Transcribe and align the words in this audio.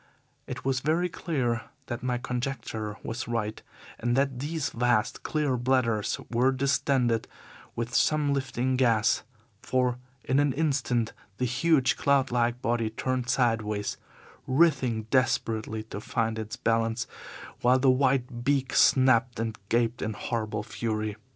It 0.47 0.65
was 0.65 0.79
very 0.79 1.09
clear 1.09 1.61
that 1.85 2.01
my 2.01 2.17
conjecture 2.17 2.97
was 3.03 3.27
right, 3.27 3.61
and 3.99 4.17
that 4.17 4.39
these 4.39 4.71
vast, 4.71 5.21
clear 5.21 5.55
bladders 5.57 6.19
were 6.31 6.51
distended 6.51 7.27
with 7.75 7.93
some 7.93 8.33
lifting 8.33 8.77
gas, 8.77 9.21
for 9.61 9.99
in 10.23 10.39
an 10.39 10.53
instant 10.53 11.13
the 11.37 11.45
huge, 11.45 11.97
cloud 11.97 12.31
like 12.31 12.63
body 12.63 12.89
turned 12.89 13.29
sideways, 13.29 13.97
writhing 14.47 15.03
desperately 15.11 15.83
to 15.83 16.01
find 16.01 16.39
its 16.39 16.55
balance, 16.55 17.05
while 17.61 17.77
the 17.77 17.91
white 17.91 18.43
beak 18.43 18.73
snapped 18.73 19.39
and 19.39 19.59
gaped 19.69 20.01
in 20.01 20.13
horrible 20.13 20.63
fury. 20.63 21.15